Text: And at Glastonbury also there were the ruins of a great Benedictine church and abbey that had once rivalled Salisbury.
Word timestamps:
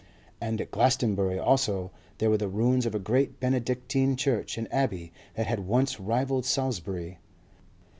And 0.41 0.59
at 0.59 0.71
Glastonbury 0.71 1.37
also 1.37 1.91
there 2.17 2.31
were 2.31 2.37
the 2.39 2.47
ruins 2.49 2.87
of 2.87 2.95
a 2.95 2.99
great 2.99 3.39
Benedictine 3.39 4.15
church 4.15 4.57
and 4.57 4.67
abbey 4.73 5.13
that 5.35 5.45
had 5.45 5.67
once 5.67 5.99
rivalled 5.99 6.43
Salisbury. 6.47 7.19